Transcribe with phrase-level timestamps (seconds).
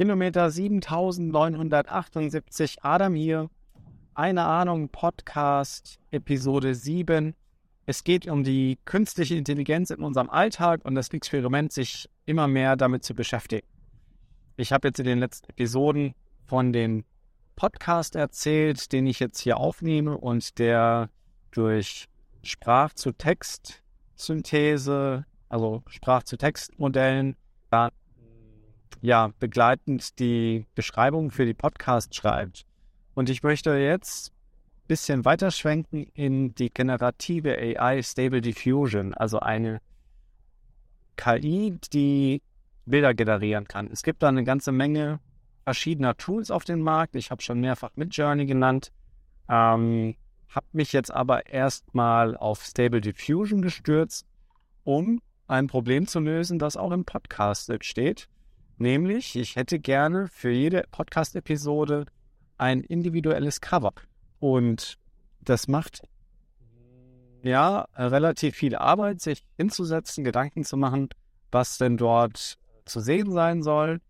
[0.00, 3.50] Kilometer 7978, Adam hier.
[4.14, 7.34] Eine Ahnung, Podcast, Episode 7.
[7.84, 12.76] Es geht um die künstliche Intelligenz in unserem Alltag und das Experiment, sich immer mehr
[12.76, 13.66] damit zu beschäftigen.
[14.56, 16.14] Ich habe jetzt in den letzten Episoden
[16.46, 17.04] von dem
[17.54, 21.10] Podcast erzählt, den ich jetzt hier aufnehme und der
[21.50, 22.08] durch
[22.42, 27.36] Sprach-zu-Text-Synthese, also Sprach-zu-Text-Modellen,
[29.00, 32.66] ja, begleitend die Beschreibung für die Podcast schreibt.
[33.14, 39.80] Und ich möchte jetzt ein bisschen weiterschwenken in die generative AI Stable Diffusion, also eine
[41.16, 42.42] KI, die
[42.86, 43.88] Bilder generieren kann.
[43.92, 45.20] Es gibt da eine ganze Menge
[45.64, 47.14] verschiedener Tools auf dem Markt.
[47.14, 48.90] Ich habe schon mehrfach Midjourney genannt.
[49.48, 50.16] Ähm,
[50.48, 54.26] habe mich jetzt aber erstmal auf Stable Diffusion gestürzt,
[54.84, 58.28] um ein Problem zu lösen, das auch im Podcast steht.
[58.80, 62.06] Nämlich, ich hätte gerne für jede Podcast-Episode
[62.56, 63.92] ein individuelles Cover.
[64.38, 64.96] Und
[65.42, 66.00] das macht
[67.42, 71.10] ja relativ viel Arbeit, sich hinzusetzen, Gedanken zu machen,
[71.52, 72.56] was denn dort
[72.86, 74.00] zu sehen sein soll.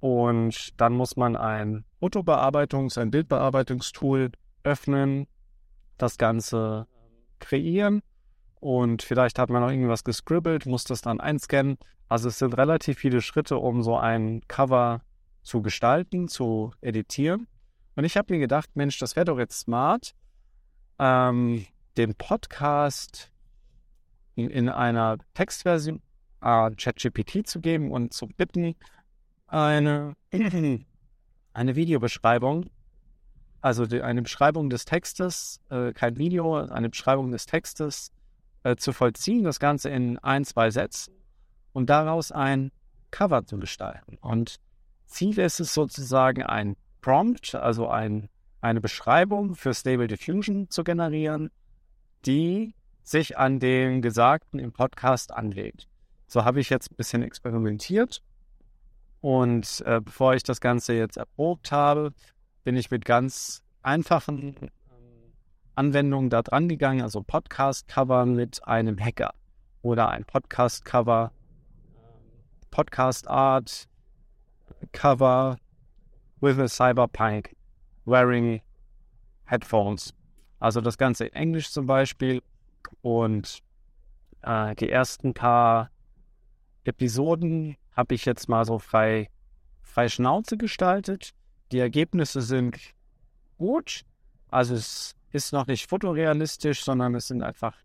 [0.00, 5.26] Und dann muss man ein Fotobearbeitungs-, ein Bildbearbeitungstool öffnen,
[5.98, 6.86] das Ganze
[7.40, 8.00] kreieren
[8.64, 11.76] und vielleicht hat man noch irgendwas gescribbelt, muss das dann einscannen.
[12.08, 15.02] Also es sind relativ viele Schritte, um so ein Cover
[15.42, 17.46] zu gestalten, zu editieren.
[17.94, 20.14] Und ich habe mir gedacht, Mensch, das wäre doch jetzt smart,
[20.98, 21.66] ähm,
[21.98, 23.30] den Podcast
[24.34, 26.00] in, in einer Textversion
[26.40, 28.76] äh, ChatGPT zu geben und zu bitten,
[29.46, 30.14] eine,
[31.52, 32.70] eine Videobeschreibung
[33.60, 38.10] also die, eine Beschreibung des Textes, äh, kein Video, eine Beschreibung des Textes
[38.64, 41.14] äh, zu vollziehen, das Ganze in ein, zwei Sätzen
[41.72, 42.72] und daraus ein
[43.10, 44.18] Cover zu gestalten.
[44.20, 44.56] Und
[45.06, 48.28] Ziel ist es sozusagen ein Prompt, also ein,
[48.60, 51.50] eine Beschreibung für Stable Diffusion zu generieren,
[52.26, 55.86] die sich an dem Gesagten im Podcast anlegt.
[56.26, 58.22] So habe ich jetzt ein bisschen experimentiert.
[59.20, 62.12] Und äh, bevor ich das Ganze jetzt erprobt habe,
[62.64, 64.70] bin ich mit ganz einfachen
[65.74, 69.34] Anwendungen da dran gegangen, also Podcast-Cover mit einem Hacker
[69.82, 71.32] oder ein Podcast-Cover,
[72.70, 73.88] Podcast-Art,
[74.92, 75.56] Cover
[76.40, 77.54] with a Cyberpunk
[78.04, 78.60] wearing
[79.44, 80.14] Headphones.
[80.60, 82.42] Also das Ganze in Englisch zum Beispiel
[83.02, 83.60] und
[84.42, 85.90] äh, die ersten paar
[86.84, 89.30] Episoden habe ich jetzt mal so frei,
[89.82, 91.34] frei Schnauze gestaltet
[91.74, 92.78] die Ergebnisse sind
[93.58, 94.04] gut.
[94.48, 97.76] Also es ist noch nicht fotorealistisch, sondern es sind einfach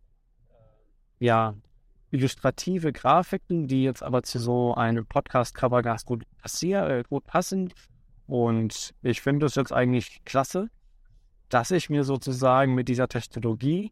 [1.17, 1.55] ja
[2.11, 7.73] illustrative Grafiken, die jetzt aber zu so einem Podcast-Cover ganz gut, passier, äh, gut passen.
[8.27, 10.69] Und ich finde es jetzt eigentlich klasse,
[11.49, 13.91] dass ich mir sozusagen mit dieser Technologie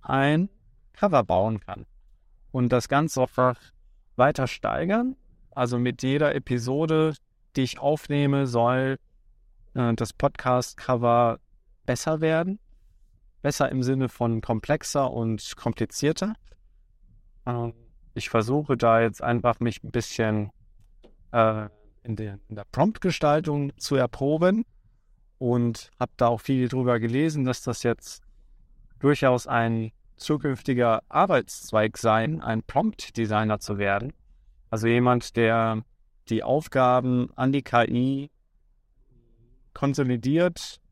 [0.00, 0.48] ein
[0.94, 1.84] Cover bauen kann
[2.52, 3.60] und das Ganze einfach
[4.16, 5.14] weiter steigern.
[5.50, 7.14] Also mit jeder Episode,
[7.54, 8.98] die ich aufnehme, soll
[9.74, 11.38] äh, das Podcast-Cover
[11.84, 12.58] besser werden.
[13.48, 16.34] Besser im Sinne von komplexer und komplizierter.
[17.46, 17.72] Ähm,
[18.12, 20.50] ich versuche da jetzt einfach mich ein bisschen
[21.32, 21.70] äh,
[22.02, 24.66] in, der, der Prompt-Gestaltung zu erproben
[25.38, 28.22] und habe da auch viel drüber gelesen, dass das jetzt
[28.98, 34.12] durchaus ein zukünftiger Arbeitszweig sein, ein Prompt-Designer zu werden.
[34.68, 35.84] Also jemand, der
[36.28, 38.30] die Aufgaben an die KI
[39.72, 40.82] konsolidiert,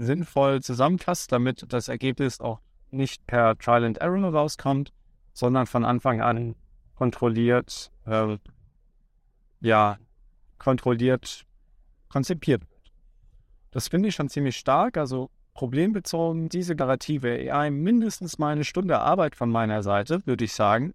[0.00, 4.92] sinnvoll zusammenfasst, damit das Ergebnis auch nicht per Trial and Error rauskommt,
[5.32, 6.56] sondern von Anfang an
[6.94, 8.36] kontrolliert, äh,
[9.60, 9.98] ja,
[10.58, 11.46] kontrolliert
[12.08, 12.92] konzipiert wird.
[13.70, 14.96] Das finde ich schon ziemlich stark.
[14.96, 20.52] Also problembezogen, diese generative AI mindestens mal eine Stunde Arbeit von meiner Seite, würde ich
[20.52, 20.92] sagen.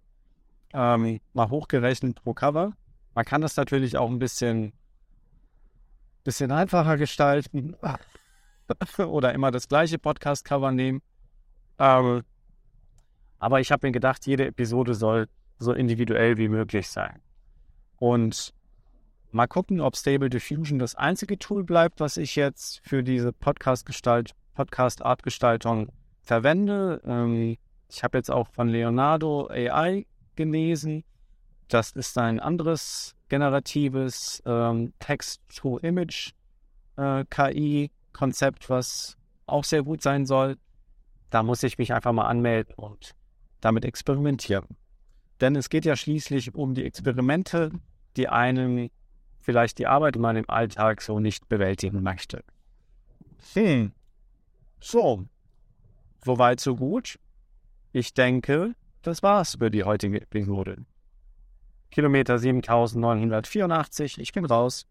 [0.74, 2.72] Ähm, mal hochgerechnet pro Cover.
[3.14, 4.72] Man kann das natürlich auch ein bisschen
[6.22, 7.76] bisschen einfacher gestalten
[8.98, 11.02] oder immer das gleiche Podcast-Cover nehmen.
[11.78, 12.22] Ähm,
[13.38, 15.28] aber ich habe mir gedacht, jede Episode soll
[15.58, 17.20] so individuell wie möglich sein.
[17.98, 18.52] Und
[19.30, 24.32] mal gucken, ob Stable Diffusion das einzige Tool bleibt, was ich jetzt für diese Podcast-Gestalt,
[24.54, 25.90] Podcast-Art-Gestaltung
[26.22, 27.02] verwende.
[27.04, 27.56] Ähm,
[27.88, 31.04] ich habe jetzt auch von Leonardo AI gelesen.
[31.68, 37.90] Das ist ein anderes generatives ähm, Text-to-Image-KI-Konzept, äh,
[38.68, 39.16] was
[39.46, 40.56] auch sehr gut sein soll.
[41.30, 43.14] Da muss ich mich einfach mal anmelden und
[43.60, 44.76] damit experimentieren.
[45.40, 47.72] Denn es geht ja schließlich um die Experimente,
[48.16, 48.90] die einem
[49.38, 52.42] vielleicht die Arbeit in meinem Alltag so nicht bewältigen möchte.
[53.54, 53.92] Hm.
[54.80, 55.26] So.
[56.24, 57.18] Soweit, so gut.
[57.92, 60.84] Ich denke, das war's für die heutige Episode.
[61.90, 64.86] Kilometer 7984, ich bin raus.